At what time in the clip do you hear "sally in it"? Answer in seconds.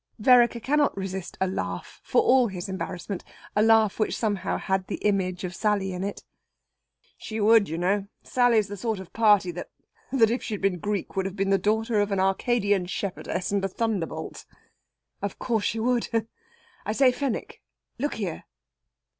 5.55-6.23